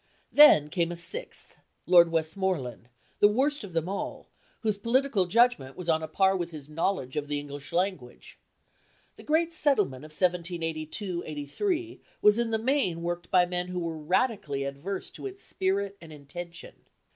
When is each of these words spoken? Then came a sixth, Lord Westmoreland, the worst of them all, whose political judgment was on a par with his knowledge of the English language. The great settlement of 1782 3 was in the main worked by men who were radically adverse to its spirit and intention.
Then 0.31 0.69
came 0.71 0.91
a 0.91 0.95
sixth, 0.95 1.57
Lord 1.85 2.11
Westmoreland, 2.11 2.89
the 3.19 3.27
worst 3.27 3.63
of 3.63 3.73
them 3.73 3.87
all, 3.87 4.29
whose 4.61 4.79
political 4.79 5.27
judgment 5.27 5.77
was 5.77 5.87
on 5.87 6.01
a 6.01 6.07
par 6.07 6.35
with 6.35 6.49
his 6.49 6.71
knowledge 6.71 7.15
of 7.15 7.27
the 7.27 7.39
English 7.39 7.71
language. 7.71 8.39
The 9.15 9.21
great 9.21 9.53
settlement 9.53 10.03
of 10.03 10.09
1782 10.09 11.45
3 11.45 12.01
was 12.19 12.39
in 12.39 12.49
the 12.49 12.57
main 12.57 13.03
worked 13.03 13.29
by 13.29 13.45
men 13.45 13.67
who 13.67 13.77
were 13.79 13.95
radically 13.99 14.63
adverse 14.63 15.11
to 15.11 15.27
its 15.27 15.45
spirit 15.45 15.97
and 16.01 16.11
intention. 16.11 16.87